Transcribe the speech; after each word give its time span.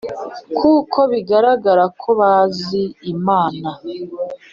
kuko 0.57 0.99
bigaragara 1.11 1.85
ko 2.01 2.09
bazi 2.19 2.83
Imana 3.13 3.69